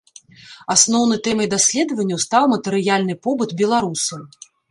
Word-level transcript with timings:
Асноўнай 0.75 1.19
тэмай 1.27 1.47
даследаванняў 1.53 2.23
стаў 2.25 2.43
матэрыяльны 2.55 3.15
побыт 3.27 3.49
беларусаў. 3.63 4.19